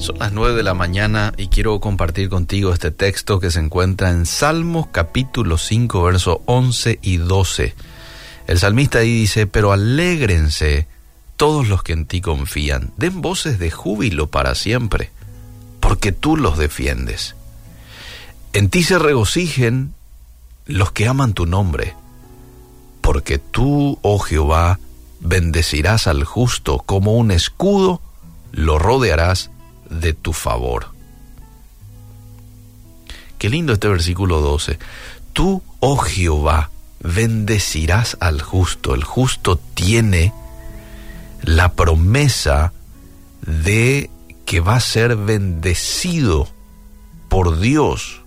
[0.00, 4.08] Son las 9 de la mañana y quiero compartir contigo este texto que se encuentra
[4.08, 7.74] en Salmos capítulo 5, versos 11 y 12.
[8.46, 10.88] El salmista ahí dice, pero alégrense
[11.36, 15.10] todos los que en ti confían, den voces de júbilo para siempre,
[15.80, 17.36] porque tú los defiendes.
[18.54, 19.92] En ti se regocijen
[20.64, 21.94] los que aman tu nombre,
[23.02, 24.80] porque tú, oh Jehová,
[25.20, 28.00] bendecirás al justo como un escudo,
[28.50, 29.50] lo rodearás
[29.90, 30.88] de tu favor.
[33.38, 34.78] Qué lindo este versículo 12.
[35.32, 36.70] Tú, oh Jehová,
[37.02, 38.94] bendecirás al justo.
[38.94, 40.32] El justo tiene
[41.42, 42.72] la promesa
[43.42, 44.10] de
[44.44, 46.48] que va a ser bendecido
[47.28, 48.20] por Dios.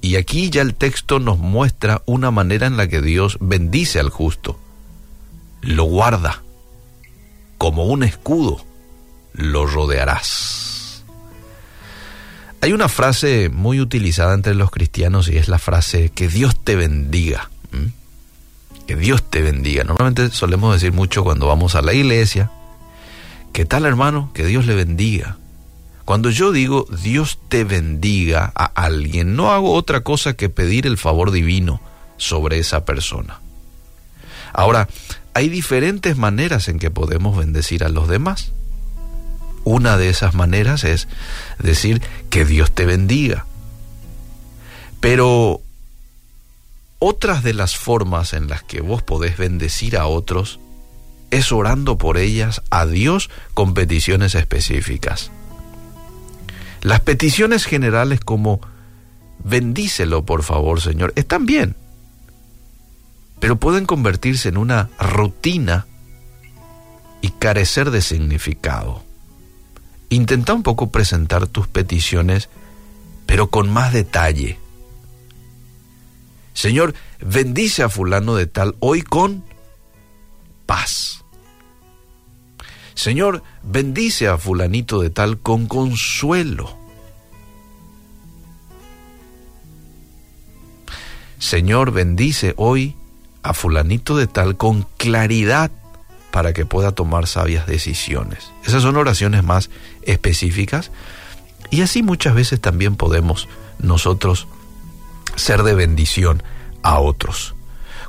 [0.00, 4.10] Y aquí ya el texto nos muestra una manera en la que Dios bendice al
[4.10, 4.58] justo.
[5.60, 6.42] Lo guarda
[7.56, 8.64] como un escudo,
[9.32, 10.51] lo rodearás.
[12.62, 16.76] Hay una frase muy utilizada entre los cristianos y es la frase que Dios te
[16.76, 17.50] bendiga.
[18.86, 19.82] Que Dios te bendiga.
[19.82, 22.52] Normalmente solemos decir mucho cuando vamos a la iglesia.
[23.52, 24.30] ¿Qué tal hermano?
[24.32, 25.38] Que Dios le bendiga.
[26.04, 30.98] Cuando yo digo Dios te bendiga a alguien, no hago otra cosa que pedir el
[30.98, 31.80] favor divino
[32.16, 33.40] sobre esa persona.
[34.52, 34.88] Ahora,
[35.34, 38.52] hay diferentes maneras en que podemos bendecir a los demás.
[39.64, 41.08] Una de esas maneras es
[41.58, 43.46] decir que Dios te bendiga.
[45.00, 45.60] Pero
[46.98, 50.60] otras de las formas en las que vos podés bendecir a otros
[51.32, 55.30] es orando por ellas a Dios con peticiones específicas.
[56.82, 58.60] Las peticiones generales como
[59.42, 61.74] bendícelo por favor Señor están bien,
[63.40, 65.86] pero pueden convertirse en una rutina
[67.20, 69.02] y carecer de significado.
[70.12, 72.50] Intenta un poco presentar tus peticiones,
[73.24, 74.58] pero con más detalle.
[76.52, 79.42] Señor, bendice a fulano de tal hoy con
[80.66, 81.24] paz.
[82.92, 86.76] Señor, bendice a fulanito de tal con consuelo.
[91.38, 92.96] Señor, bendice hoy
[93.42, 95.70] a fulanito de tal con claridad
[96.32, 98.50] para que pueda tomar sabias decisiones.
[98.64, 99.70] Esas son oraciones más
[100.02, 100.90] específicas
[101.70, 103.48] y así muchas veces también podemos
[103.78, 104.48] nosotros
[105.36, 106.42] ser de bendición
[106.82, 107.54] a otros.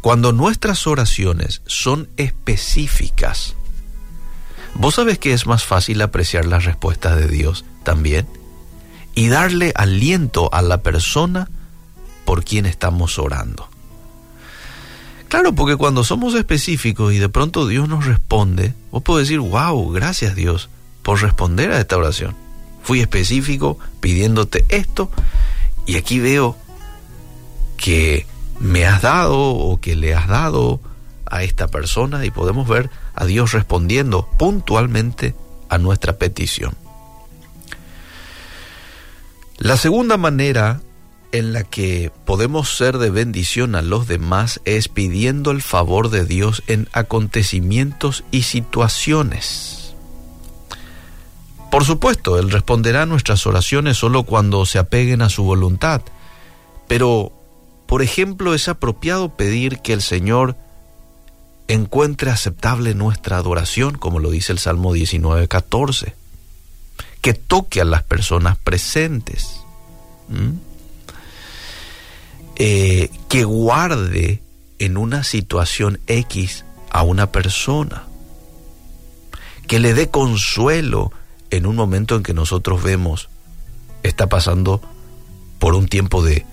[0.00, 3.56] Cuando nuestras oraciones son específicas,
[4.74, 8.26] vos sabes que es más fácil apreciar las respuestas de Dios también
[9.14, 11.48] y darle aliento a la persona
[12.24, 13.68] por quien estamos orando.
[15.32, 19.90] Claro, porque cuando somos específicos y de pronto Dios nos responde, vos podés decir, wow,
[19.90, 20.68] gracias Dios
[21.02, 22.36] por responder a esta oración.
[22.82, 25.10] Fui específico pidiéndote esto
[25.86, 26.54] y aquí veo
[27.78, 28.26] que
[28.60, 30.82] me has dado o que le has dado
[31.24, 35.34] a esta persona y podemos ver a Dios respondiendo puntualmente
[35.70, 36.76] a nuestra petición.
[39.56, 40.82] La segunda manera
[41.32, 46.24] en la que podemos ser de bendición a los demás es pidiendo el favor de
[46.24, 49.94] Dios en acontecimientos y situaciones.
[51.70, 56.02] Por supuesto, Él responderá a nuestras oraciones solo cuando se apeguen a su voluntad,
[56.86, 57.32] pero,
[57.86, 60.54] por ejemplo, es apropiado pedir que el Señor
[61.68, 66.12] encuentre aceptable nuestra adoración, como lo dice el Salmo 19.14,
[67.22, 69.62] que toque a las personas presentes.
[72.64, 74.40] Eh, que guarde
[74.78, 78.04] en una situación X a una persona,
[79.66, 81.10] que le dé consuelo
[81.50, 83.28] en un momento en que nosotros vemos
[84.04, 84.80] está pasando
[85.58, 86.46] por un tiempo de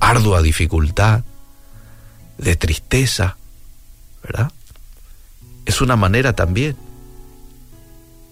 [0.00, 1.22] ardua dificultad,
[2.38, 3.36] de tristeza,
[4.22, 4.52] ¿verdad?
[5.66, 6.78] Es una manera también,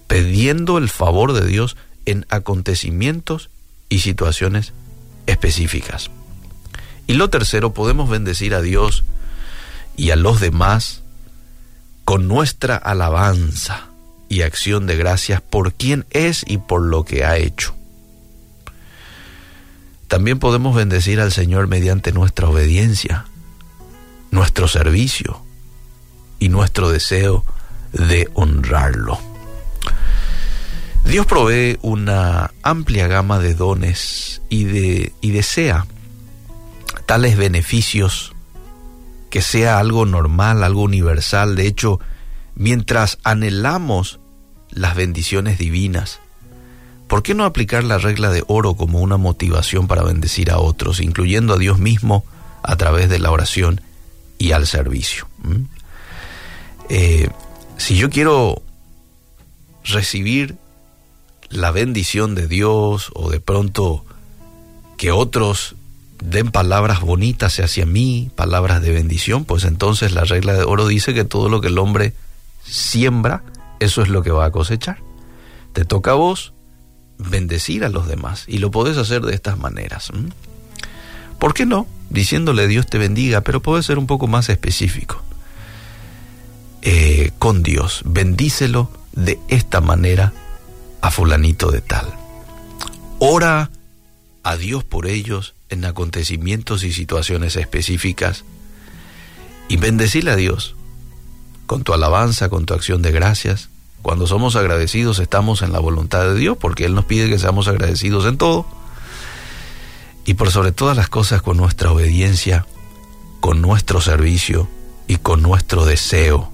[0.07, 1.77] pidiendo el favor de Dios
[2.07, 3.51] en acontecimientos
[3.91, 4.73] y situaciones
[5.27, 6.11] específicas.
[7.07, 9.05] Y lo tercero, podemos bendecir a Dios
[9.97, 11.03] y a los demás
[12.05, 13.89] con nuestra alabanza
[14.29, 17.75] y acción de gracias por quien es y por lo que ha hecho.
[20.09, 23.27] También podemos bendecir al Señor mediante nuestra obediencia,
[24.31, 25.43] nuestro servicio
[26.39, 27.45] y nuestro deseo
[27.93, 29.19] de honrarlo.
[31.05, 35.87] Dios provee una amplia gama de dones y, de, y desea
[37.07, 38.35] tales beneficios,
[39.31, 41.57] que sea algo normal, algo universal.
[41.57, 42.01] De hecho,
[42.55, 44.21] mientras anhelamos
[44.71, 46.21] las bendiciones divinas,
[47.09, 51.01] ¿Por qué no aplicar la regla de oro como una motivación para bendecir a otros,
[51.01, 52.25] incluyendo a Dios mismo
[52.63, 53.81] a través de la oración
[54.39, 55.29] y al servicio?
[55.43, 55.65] ¿Mm?
[56.89, 57.29] Eh,
[57.77, 58.63] si yo quiero
[59.85, 60.57] recibir
[61.51, 64.05] la bendición de Dios o de pronto
[64.97, 65.77] que otros
[66.23, 71.15] den palabras bonitas hacia mí, palabras de bendición, pues entonces la regla de oro dice
[71.15, 72.15] que todo lo que el hombre
[72.65, 73.43] siembra,
[73.81, 74.99] eso es lo que va a cosechar.
[75.73, 76.53] Te toca a vos
[77.19, 80.11] bendecir a los demás y lo podés hacer de estas maneras.
[81.39, 81.87] ¿Por qué no?
[82.11, 85.23] Diciéndole Dios te bendiga, pero puede ser un poco más específico.
[86.83, 90.33] Eh, con Dios, bendícelo de esta manera
[91.01, 92.07] a fulanito de tal.
[93.19, 93.71] Ora
[94.43, 98.45] a Dios por ellos en acontecimientos y situaciones específicas
[99.69, 100.77] y bendecirle a Dios
[101.67, 103.71] con tu alabanza, con tu acción de gracias.
[104.03, 107.69] Cuando somos agradecidos estamos en la voluntad de Dios porque Él nos pide que seamos
[107.69, 108.67] agradecidos en todo.
[110.27, 112.67] Y por sobre todas las cosas con nuestra obediencia,
[113.41, 114.69] con nuestro servicio
[115.07, 116.51] y con nuestro deseo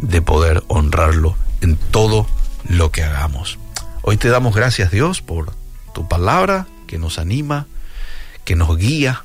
[0.00, 2.26] de poder honrarlo en todo
[2.68, 3.58] lo que hagamos.
[4.02, 5.52] Hoy te damos gracias Dios por
[5.92, 7.66] tu palabra que nos anima,
[8.48, 9.24] que nos guía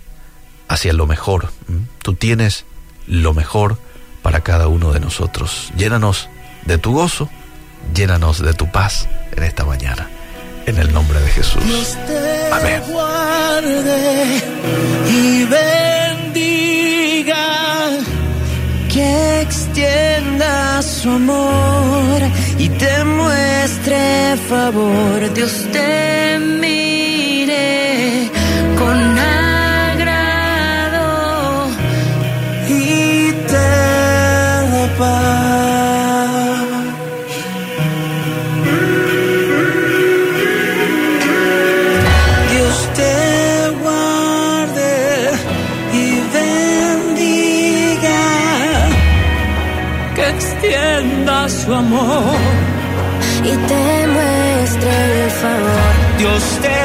[0.68, 1.54] hacia lo mejor.
[2.02, 2.66] Tú tienes
[3.08, 3.78] lo mejor
[4.22, 5.72] para cada uno de nosotros.
[5.78, 6.28] Llénanos
[6.66, 7.30] de tu gozo,
[7.96, 10.10] llénanos de tu paz en esta mañana.
[10.66, 11.98] En el nombre de Jesús.
[12.52, 12.84] Amén.
[15.10, 16.68] y bendiga,
[18.92, 22.22] que extienda su amor
[22.58, 25.34] y te muestre favor.
[25.34, 26.40] Dios te
[56.25, 56.83] amor y